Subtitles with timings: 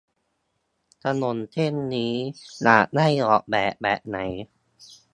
[1.03, 2.13] ถนนเส้นนี้
[2.63, 4.17] อยากให้ออกแบบแบบไหน